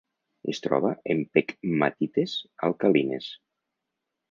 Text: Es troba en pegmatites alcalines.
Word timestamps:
Es 0.53 0.61
troba 0.67 0.89
en 1.15 1.21
pegmatites 1.37 2.35
alcalines. 2.71 3.31